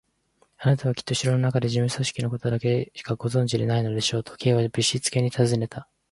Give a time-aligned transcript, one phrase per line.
[0.57, 5.87] 「あなたはきっと城のなかの事務組織のことだけしかご存じでないのでしょう？」と、Ｋ はぶしつけにたずねた。